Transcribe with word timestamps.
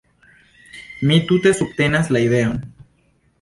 Mi 1.09 1.19
tute 1.31 1.51
subtenas 1.59 2.11
la 2.17 2.23
ideon. 2.29 2.59